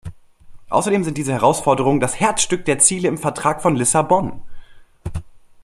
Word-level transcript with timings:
Außerdem 0.69 1.03
sind 1.03 1.19
diese 1.19 1.31
Herausforderungen 1.33 1.99
das 1.99 2.19
Herzstück 2.19 2.65
der 2.65 2.79
Ziele 2.79 3.07
im 3.07 3.19
Vertrag 3.19 3.61
von 3.61 3.75
Lissabon. 3.75 4.41